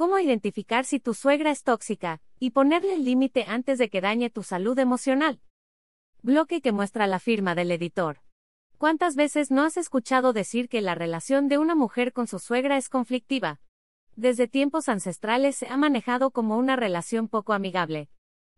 Cómo 0.00 0.18
identificar 0.18 0.86
si 0.86 0.98
tu 0.98 1.12
suegra 1.12 1.50
es 1.50 1.62
tóxica 1.62 2.22
y 2.38 2.52
ponerle 2.52 2.94
el 2.94 3.04
límite 3.04 3.44
antes 3.46 3.76
de 3.76 3.90
que 3.90 4.00
dañe 4.00 4.30
tu 4.30 4.42
salud 4.42 4.78
emocional. 4.78 5.42
Bloque 6.22 6.62
que 6.62 6.72
muestra 6.72 7.06
la 7.06 7.18
firma 7.18 7.54
del 7.54 7.70
editor. 7.70 8.22
¿Cuántas 8.78 9.14
veces 9.14 9.50
no 9.50 9.62
has 9.62 9.76
escuchado 9.76 10.32
decir 10.32 10.70
que 10.70 10.80
la 10.80 10.94
relación 10.94 11.48
de 11.48 11.58
una 11.58 11.74
mujer 11.74 12.14
con 12.14 12.26
su 12.26 12.38
suegra 12.38 12.78
es 12.78 12.88
conflictiva? 12.88 13.60
Desde 14.16 14.48
tiempos 14.48 14.88
ancestrales 14.88 15.56
se 15.56 15.68
ha 15.68 15.76
manejado 15.76 16.30
como 16.30 16.56
una 16.56 16.76
relación 16.76 17.28
poco 17.28 17.52
amigable. 17.52 18.08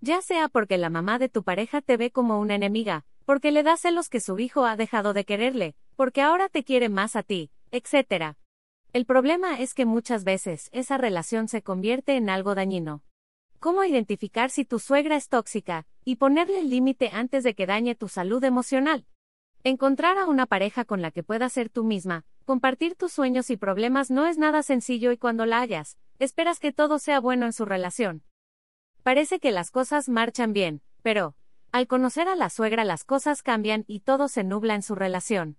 Ya 0.00 0.22
sea 0.22 0.48
porque 0.48 0.78
la 0.78 0.88
mamá 0.88 1.18
de 1.18 1.28
tu 1.28 1.42
pareja 1.42 1.82
te 1.82 1.98
ve 1.98 2.10
como 2.10 2.40
una 2.40 2.54
enemiga, 2.54 3.04
porque 3.26 3.50
le 3.50 3.62
da 3.62 3.76
celos 3.76 4.08
que 4.08 4.20
su 4.20 4.38
hijo 4.38 4.64
ha 4.64 4.74
dejado 4.74 5.12
de 5.12 5.26
quererle, 5.26 5.76
porque 5.96 6.22
ahora 6.22 6.48
te 6.48 6.64
quiere 6.64 6.88
más 6.88 7.14
a 7.14 7.22
ti, 7.22 7.50
etc. 7.72 8.38
El 8.92 9.04
problema 9.04 9.60
es 9.60 9.74
que 9.74 9.84
muchas 9.84 10.24
veces 10.24 10.68
esa 10.72 10.98
relación 10.98 11.48
se 11.48 11.62
convierte 11.62 12.16
en 12.16 12.30
algo 12.30 12.54
dañino. 12.54 13.02
¿Cómo 13.58 13.84
identificar 13.84 14.50
si 14.50 14.64
tu 14.64 14.78
suegra 14.78 15.16
es 15.16 15.28
tóxica 15.28 15.86
y 16.04 16.16
ponerle 16.16 16.60
el 16.60 16.70
límite 16.70 17.10
antes 17.12 17.44
de 17.44 17.54
que 17.54 17.66
dañe 17.66 17.94
tu 17.94 18.08
salud 18.08 18.42
emocional? 18.44 19.06
Encontrar 19.64 20.18
a 20.18 20.26
una 20.26 20.46
pareja 20.46 20.84
con 20.84 21.02
la 21.02 21.10
que 21.10 21.22
puedas 21.22 21.52
ser 21.52 21.70
tú 21.70 21.82
misma, 21.82 22.24
compartir 22.44 22.94
tus 22.94 23.12
sueños 23.12 23.50
y 23.50 23.56
problemas 23.56 24.10
no 24.10 24.26
es 24.26 24.38
nada 24.38 24.62
sencillo 24.62 25.10
y 25.10 25.18
cuando 25.18 25.46
la 25.46 25.60
hayas, 25.60 25.98
esperas 26.18 26.60
que 26.60 26.72
todo 26.72 26.98
sea 26.98 27.18
bueno 27.18 27.46
en 27.46 27.52
su 27.52 27.64
relación. 27.64 28.22
Parece 29.02 29.40
que 29.40 29.50
las 29.50 29.70
cosas 29.70 30.08
marchan 30.08 30.52
bien, 30.52 30.82
pero, 31.02 31.34
al 31.72 31.86
conocer 31.88 32.28
a 32.28 32.36
la 32.36 32.50
suegra 32.50 32.84
las 32.84 33.04
cosas 33.04 33.42
cambian 33.42 33.84
y 33.86 34.00
todo 34.00 34.28
se 34.28 34.44
nubla 34.44 34.74
en 34.74 34.82
su 34.82 34.94
relación. 34.94 35.58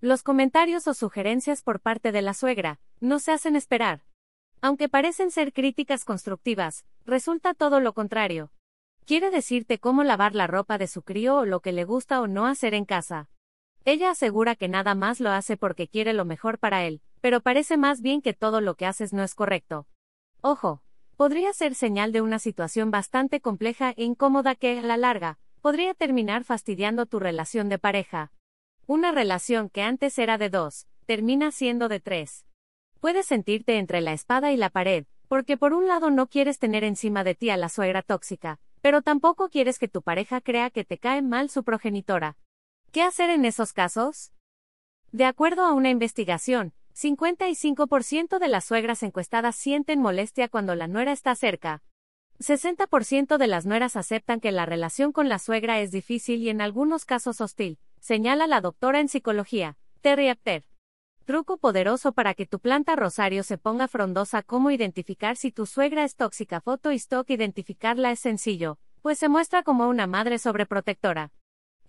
Los 0.00 0.22
comentarios 0.22 0.86
o 0.86 0.94
sugerencias 0.94 1.62
por 1.62 1.80
parte 1.80 2.12
de 2.12 2.22
la 2.22 2.32
suegra 2.32 2.78
no 3.00 3.18
se 3.18 3.32
hacen 3.32 3.56
esperar. 3.56 4.02
Aunque 4.60 4.88
parecen 4.88 5.32
ser 5.32 5.52
críticas 5.52 6.04
constructivas, 6.04 6.84
resulta 7.04 7.52
todo 7.52 7.80
lo 7.80 7.94
contrario. 7.94 8.52
Quiere 9.06 9.30
decirte 9.30 9.80
cómo 9.80 10.04
lavar 10.04 10.36
la 10.36 10.46
ropa 10.46 10.78
de 10.78 10.86
su 10.86 11.02
crío 11.02 11.38
o 11.38 11.44
lo 11.44 11.58
que 11.58 11.72
le 11.72 11.82
gusta 11.82 12.20
o 12.20 12.28
no 12.28 12.46
hacer 12.46 12.74
en 12.74 12.84
casa. 12.84 13.28
Ella 13.84 14.10
asegura 14.10 14.54
que 14.54 14.68
nada 14.68 14.94
más 14.94 15.18
lo 15.18 15.30
hace 15.30 15.56
porque 15.56 15.88
quiere 15.88 16.12
lo 16.12 16.24
mejor 16.24 16.60
para 16.60 16.84
él, 16.84 17.00
pero 17.20 17.40
parece 17.40 17.76
más 17.76 18.00
bien 18.00 18.22
que 18.22 18.34
todo 18.34 18.60
lo 18.60 18.76
que 18.76 18.86
haces 18.86 19.12
no 19.12 19.24
es 19.24 19.34
correcto. 19.34 19.88
Ojo, 20.42 20.80
podría 21.16 21.52
ser 21.52 21.74
señal 21.74 22.12
de 22.12 22.20
una 22.20 22.38
situación 22.38 22.92
bastante 22.92 23.40
compleja 23.40 23.94
e 23.96 24.04
incómoda 24.04 24.54
que, 24.54 24.78
a 24.78 24.82
la 24.82 24.96
larga, 24.96 25.40
podría 25.60 25.92
terminar 25.94 26.44
fastidiando 26.44 27.06
tu 27.06 27.18
relación 27.18 27.68
de 27.68 27.80
pareja. 27.80 28.30
Una 28.90 29.12
relación 29.12 29.68
que 29.68 29.82
antes 29.82 30.18
era 30.18 30.38
de 30.38 30.48
dos, 30.48 30.86
termina 31.04 31.52
siendo 31.52 31.90
de 31.90 32.00
tres. 32.00 32.46
Puedes 33.00 33.26
sentirte 33.26 33.76
entre 33.76 34.00
la 34.00 34.14
espada 34.14 34.50
y 34.50 34.56
la 34.56 34.70
pared, 34.70 35.04
porque 35.28 35.58
por 35.58 35.74
un 35.74 35.86
lado 35.86 36.08
no 36.08 36.26
quieres 36.26 36.58
tener 36.58 36.84
encima 36.84 37.22
de 37.22 37.34
ti 37.34 37.50
a 37.50 37.58
la 37.58 37.68
suegra 37.68 38.00
tóxica, 38.00 38.60
pero 38.80 39.02
tampoco 39.02 39.50
quieres 39.50 39.78
que 39.78 39.88
tu 39.88 40.00
pareja 40.00 40.40
crea 40.40 40.70
que 40.70 40.84
te 40.84 40.96
cae 40.96 41.20
mal 41.20 41.50
su 41.50 41.64
progenitora. 41.64 42.38
¿Qué 42.90 43.02
hacer 43.02 43.28
en 43.28 43.44
esos 43.44 43.74
casos? 43.74 44.32
De 45.12 45.26
acuerdo 45.26 45.66
a 45.66 45.74
una 45.74 45.90
investigación, 45.90 46.72
55% 46.96 48.38
de 48.38 48.48
las 48.48 48.64
suegras 48.64 49.02
encuestadas 49.02 49.54
sienten 49.54 50.00
molestia 50.00 50.48
cuando 50.48 50.74
la 50.74 50.88
nuera 50.88 51.12
está 51.12 51.34
cerca. 51.34 51.82
60% 52.38 53.36
de 53.36 53.46
las 53.48 53.66
nueras 53.66 53.96
aceptan 53.96 54.40
que 54.40 54.50
la 54.50 54.64
relación 54.64 55.12
con 55.12 55.28
la 55.28 55.38
suegra 55.38 55.78
es 55.78 55.90
difícil 55.90 56.40
y 56.40 56.48
en 56.48 56.62
algunos 56.62 57.04
casos 57.04 57.42
hostil, 57.42 57.78
señala 58.00 58.46
la 58.46 58.60
doctora 58.60 59.00
en 59.00 59.08
psicología, 59.08 59.76
Terry 60.00 60.28
Apter. 60.28 60.64
Truco 61.24 61.58
poderoso 61.58 62.12
para 62.12 62.32
que 62.32 62.46
tu 62.46 62.58
planta 62.58 62.96
rosario 62.96 63.42
se 63.42 63.58
ponga 63.58 63.86
frondosa. 63.86 64.42
¿Cómo 64.42 64.70
identificar 64.70 65.36
si 65.36 65.52
tu 65.52 65.66
suegra 65.66 66.04
es 66.04 66.16
tóxica? 66.16 66.60
Foto 66.62 66.90
y 66.90 66.96
stock. 66.96 67.28
Identificarla 67.28 68.10
es 68.10 68.20
sencillo, 68.20 68.78
pues 69.02 69.18
se 69.18 69.28
muestra 69.28 69.62
como 69.62 69.88
una 69.88 70.06
madre 70.06 70.38
sobreprotectora. 70.38 71.32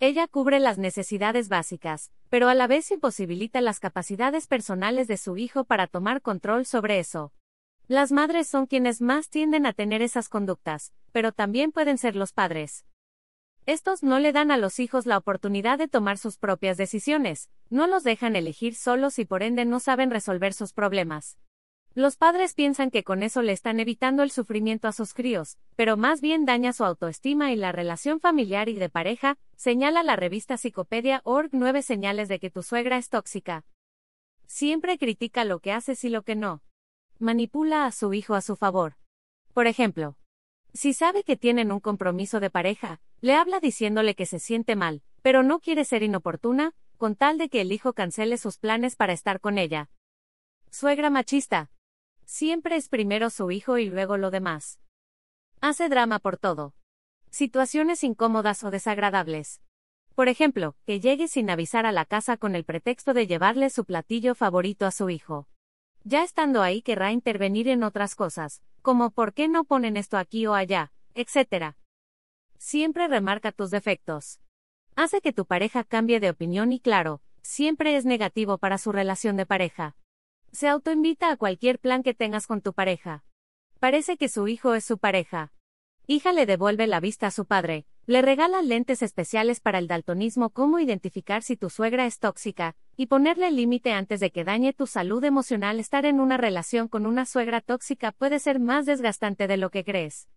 Ella 0.02 0.28
cubre 0.28 0.60
las 0.60 0.78
necesidades 0.78 1.48
básicas, 1.50 2.12
pero 2.30 2.50
a 2.50 2.54
la 2.54 2.67
vez 2.67 2.92
imposibilita 2.92 3.62
las 3.62 3.80
capacidades 3.80 4.48
personales 4.48 5.08
de 5.08 5.17
su 5.17 5.38
hijo 5.38 5.64
para 5.64 5.88
tomar 5.88 6.22
control 6.22 6.66
sobre 6.66 7.00
eso. 7.00 7.32
Las 7.88 8.12
madres 8.12 8.48
son 8.48 8.66
quienes 8.66 9.02
más 9.02 9.30
tienden 9.30 9.66
a 9.66 9.73
tener 9.73 10.02
esas 10.02 10.30
conductas, 10.30 10.94
pero 11.12 11.32
también 11.32 11.72
pueden 11.72 11.98
ser 11.98 12.16
los 12.16 12.33
padres. 12.33 12.86
Estos 13.70 14.02
no 14.02 14.18
le 14.18 14.34
dan 14.34 14.50
a 14.50 14.58
los 14.58 14.80
hijos 14.80 15.06
la 15.06 15.16
oportunidad 15.16 15.78
de 15.78 15.88
tomar 15.88 16.18
sus 16.18 16.40
propias 16.40 16.76
decisiones, 16.76 17.52
no 17.70 17.86
los 17.86 18.04
dejan 18.04 18.36
elegir 18.36 18.74
solos 18.74 19.20
y 19.20 19.26
por 19.26 19.44
ende 19.44 19.64
no 19.64 19.80
saben 19.80 20.10
resolver 20.10 20.56
sus 20.56 20.74
problemas. 20.74 21.38
Los 21.94 22.18
padres 22.18 22.56
piensan 22.56 22.90
que 22.90 23.04
con 23.04 23.22
eso 23.22 23.44
le 23.44 23.52
están 23.52 23.80
evitando 23.80 24.24
el 24.24 24.32
sufrimiento 24.32 24.88
a 24.88 24.92
sus 24.92 25.14
críos, 25.14 25.60
pero 25.76 25.98
más 25.98 26.20
bien 26.20 26.46
daña 26.46 26.74
su 26.74 26.84
autoestima 26.84 27.52
y 27.52 27.58
la 27.58 27.72
relación 27.72 28.20
familiar 28.20 28.70
y 28.70 28.74
de 28.74 28.90
pareja, 28.90 29.38
señala 29.56 30.02
la 30.02 30.16
revista 30.16 30.58
Psicopedia.org 30.58 31.50
nueve 31.52 31.84
señales 31.84 32.28
de 32.28 32.40
que 32.40 32.50
tu 32.50 32.64
suegra 32.64 32.98
es 32.98 33.10
tóxica. 33.10 33.66
Siempre 34.48 34.98
critica 34.98 35.44
lo 35.44 35.60
que 35.60 35.74
haces 35.74 36.04
y 36.04 36.10
lo 36.10 36.24
que 36.24 36.34
no. 36.34 36.64
Manipula 37.20 37.86
a 37.86 37.92
su 37.92 38.16
hijo 38.16 38.34
a 38.34 38.42
su 38.42 38.56
favor. 38.56 38.96
Por 39.54 39.68
ejemplo, 39.68 40.18
si 40.74 40.94
sabe 40.94 41.24
que 41.24 41.38
tienen 41.38 41.72
un 41.72 41.80
compromiso 41.80 42.40
de 42.40 42.50
pareja, 42.50 43.00
le 43.22 43.36
habla 43.36 43.60
diciéndole 43.60 44.16
que 44.16 44.26
se 44.26 44.40
siente 44.40 44.76
mal, 44.76 45.02
pero 45.22 45.44
no 45.44 45.60
quiere 45.60 45.86
ser 45.86 46.04
inoportuna, 46.04 46.74
con 46.98 47.16
tal 47.16 47.38
de 47.38 47.50
que 47.50 47.62
el 47.62 47.72
hijo 47.72 47.94
cancele 47.94 48.38
sus 48.38 48.58
planes 48.58 48.96
para 48.96 49.14
estar 49.14 49.40
con 49.40 49.58
ella. 49.58 49.90
Suegra 50.70 51.10
machista. 51.10 51.72
Siempre 52.26 52.76
es 52.76 52.90
primero 52.90 53.30
su 53.30 53.52
hijo 53.52 53.78
y 53.78 53.90
luego 53.90 54.18
lo 54.18 54.32
demás. 54.32 54.80
Hace 55.62 55.90
drama 55.90 56.20
por 56.20 56.38
todo. 56.38 56.74
Situaciones 57.32 58.04
incómodas 58.04 58.64
o 58.64 58.72
desagradables. 58.72 59.62
Por 60.16 60.28
ejemplo, 60.28 60.76
que 60.86 61.00
llegue 61.00 61.28
sin 61.28 61.50
avisar 61.50 61.86
a 61.86 61.92
la 61.92 62.06
casa 62.06 62.38
con 62.38 62.56
el 62.56 62.66
pretexto 62.66 63.14
de 63.14 63.28
llevarle 63.28 63.70
su 63.70 63.86
platillo 63.86 64.36
favorito 64.36 64.86
a 64.86 64.92
su 64.92 65.10
hijo. 65.10 65.48
Ya 66.04 66.24
estando 66.24 66.62
ahí 66.62 66.82
querrá 66.82 67.12
intervenir 67.12 67.68
en 67.68 67.84
otras 67.84 68.16
cosas, 68.16 68.62
como 68.82 69.12
por 69.12 69.34
qué 69.34 69.48
no 69.48 69.64
ponen 69.64 69.98
esto 69.98 70.18
aquí 70.18 70.46
o 70.48 70.54
allá, 70.54 70.92
etc. 71.14 71.76
Siempre 72.61 73.08
remarca 73.08 73.53
tus 73.53 73.71
defectos. 73.71 74.42
Hace 74.97 75.21
que 75.21 75.31
tu 75.31 75.45
pareja 75.45 75.86
cambie 75.86 76.20
de 76.20 76.30
opinión 76.30 76.73
y 76.73 76.81
claro, 76.81 77.21
siempre 77.42 77.95
es 77.95 78.03
negativo 78.03 78.58
para 78.58 78.77
su 78.77 78.92
relación 78.92 79.37
de 79.37 79.45
pareja. 79.45 79.95
Se 80.52 80.67
autoinvita 80.67 81.31
a 81.31 81.37
cualquier 81.37 81.80
plan 81.80 82.03
que 82.03 82.14
tengas 82.14 82.47
con 82.47 82.61
tu 82.61 82.73
pareja. 82.73 83.23
Parece 83.80 84.17
que 84.17 84.27
su 84.27 84.49
hijo 84.49 84.75
es 84.75 84.83
su 84.83 84.97
pareja. 84.97 85.53
Hija 86.05 86.33
le 86.33 86.45
devuelve 86.45 86.86
la 86.86 86.99
vista 86.99 87.27
a 87.27 87.31
su 87.31 87.45
padre, 87.45 87.86
le 88.05 88.21
regala 88.21 88.61
lentes 88.61 89.03
especiales 89.03 89.61
para 89.61 89.77
el 89.77 89.87
daltonismo, 89.87 90.49
cómo 90.49 90.80
identificar 90.80 91.43
si 91.43 91.55
tu 91.55 91.70
suegra 91.70 92.05
es 92.05 92.20
tóxica, 92.20 92.76
y 92.97 93.05
ponerle 93.05 93.52
límite 93.52 93.93
antes 93.93 94.20
de 94.20 94.31
que 94.31 94.43
dañe 94.43 94.73
tu 94.73 94.86
salud 94.86 95.23
emocional. 95.23 95.80
Estar 95.80 96.05
en 96.05 96.20
una 96.20 96.36
relación 96.36 96.89
con 96.89 97.05
una 97.05 97.26
suegra 97.26 97.61
tóxica 97.61 98.11
puede 98.11 98.39
ser 98.39 98.59
más 98.59 98.86
desgastante 98.86 99.47
de 99.47 99.55
lo 99.55 99.70
que 99.70 99.86
crees. 99.86 100.27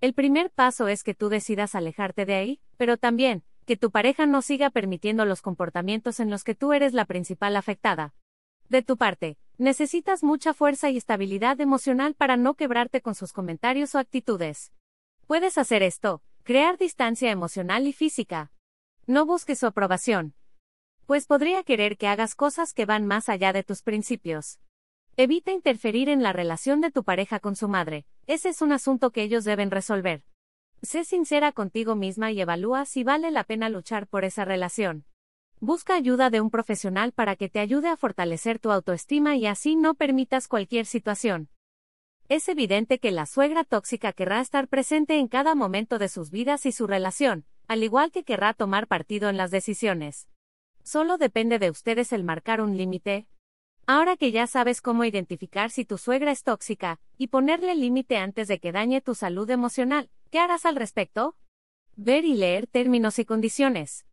El 0.00 0.14
primer 0.14 0.50
paso 0.50 0.88
es 0.88 1.02
que 1.02 1.14
tú 1.14 1.28
decidas 1.28 1.74
alejarte 1.74 2.26
de 2.26 2.34
ahí, 2.34 2.60
pero 2.76 2.96
también, 2.96 3.44
que 3.64 3.76
tu 3.76 3.90
pareja 3.90 4.26
no 4.26 4.42
siga 4.42 4.70
permitiendo 4.70 5.24
los 5.24 5.42
comportamientos 5.42 6.20
en 6.20 6.30
los 6.30 6.44
que 6.44 6.54
tú 6.54 6.72
eres 6.72 6.92
la 6.92 7.04
principal 7.04 7.56
afectada. 7.56 8.14
De 8.68 8.82
tu 8.82 8.96
parte, 8.96 9.38
necesitas 9.58 10.22
mucha 10.22 10.54
fuerza 10.54 10.90
y 10.90 10.96
estabilidad 10.96 11.60
emocional 11.60 12.14
para 12.14 12.36
no 12.36 12.54
quebrarte 12.54 13.00
con 13.00 13.14
sus 13.14 13.32
comentarios 13.32 13.94
o 13.94 13.98
actitudes. 13.98 14.72
Puedes 15.26 15.58
hacer 15.58 15.82
esto, 15.82 16.22
Crear 16.46 16.78
distancia 16.78 17.32
emocional 17.32 17.88
y 17.88 17.92
física. 17.92 18.52
No 19.08 19.26
busques 19.26 19.58
su 19.58 19.66
aprobación. 19.66 20.36
Pues 21.04 21.26
podría 21.26 21.64
querer 21.64 21.98
que 21.98 22.06
hagas 22.06 22.36
cosas 22.36 22.72
que 22.72 22.86
van 22.86 23.04
más 23.04 23.28
allá 23.28 23.52
de 23.52 23.64
tus 23.64 23.82
principios. 23.82 24.60
Evita 25.16 25.50
interferir 25.50 26.08
en 26.08 26.22
la 26.22 26.32
relación 26.32 26.80
de 26.80 26.92
tu 26.92 27.02
pareja 27.02 27.40
con 27.40 27.56
su 27.56 27.66
madre, 27.66 28.06
ese 28.26 28.48
es 28.48 28.62
un 28.62 28.72
asunto 28.72 29.10
que 29.10 29.22
ellos 29.22 29.44
deben 29.44 29.70
resolver. 29.70 30.24
Sé 30.82 31.04
sincera 31.04 31.52
contigo 31.52 31.96
misma 31.96 32.32
y 32.32 32.40
evalúa 32.40 32.84
si 32.84 33.04
vale 33.04 33.30
la 33.30 33.44
pena 33.44 33.68
luchar 33.68 34.06
por 34.06 34.24
esa 34.24 34.44
relación. 34.44 35.04
Busca 35.58 35.94
ayuda 35.94 36.28
de 36.28 36.40
un 36.40 36.50
profesional 36.50 37.12
para 37.12 37.34
que 37.34 37.48
te 37.48 37.60
ayude 37.60 37.88
a 37.88 37.96
fortalecer 37.96 38.58
tu 38.58 38.70
autoestima 38.70 39.36
y 39.36 39.46
así 39.46 39.74
no 39.74 39.94
permitas 39.94 40.48
cualquier 40.48 40.84
situación. 40.84 41.48
Es 42.28 42.48
evidente 42.48 42.98
que 42.98 43.12
la 43.12 43.24
suegra 43.24 43.64
tóxica 43.64 44.12
querrá 44.12 44.40
estar 44.40 44.68
presente 44.68 45.18
en 45.18 45.28
cada 45.28 45.54
momento 45.54 45.98
de 45.98 46.08
sus 46.08 46.30
vidas 46.30 46.66
y 46.66 46.72
su 46.72 46.86
relación, 46.86 47.46
al 47.68 47.84
igual 47.84 48.10
que 48.10 48.24
querrá 48.24 48.52
tomar 48.52 48.86
partido 48.86 49.28
en 49.28 49.36
las 49.36 49.50
decisiones. 49.50 50.28
Solo 50.82 51.18
depende 51.18 51.58
de 51.58 51.70
ustedes 51.70 52.12
el 52.12 52.24
marcar 52.24 52.60
un 52.60 52.76
límite. 52.76 53.26
Ahora 53.88 54.16
que 54.16 54.32
ya 54.32 54.48
sabes 54.48 54.80
cómo 54.80 55.04
identificar 55.04 55.70
si 55.70 55.84
tu 55.84 55.96
suegra 55.96 56.32
es 56.32 56.42
tóxica, 56.42 56.98
y 57.16 57.28
ponerle 57.28 57.76
límite 57.76 58.16
antes 58.16 58.48
de 58.48 58.58
que 58.58 58.72
dañe 58.72 59.00
tu 59.00 59.14
salud 59.14 59.48
emocional, 59.48 60.10
¿qué 60.32 60.40
harás 60.40 60.66
al 60.66 60.74
respecto? 60.74 61.36
Ver 61.94 62.24
y 62.24 62.34
leer 62.34 62.66
términos 62.66 63.20
y 63.20 63.24
condiciones. 63.24 64.04